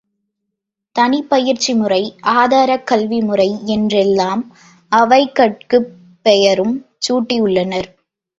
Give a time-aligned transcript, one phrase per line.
[0.95, 1.99] தனிப் பயிற்சி முறை,
[2.33, 4.41] ஆதாரக் கல்வி முறை என்றெல்லாம்
[4.91, 5.91] அவைகட்குப்
[6.25, 6.75] பெயரும்
[7.07, 7.89] சூட்டியுள்ளனர்.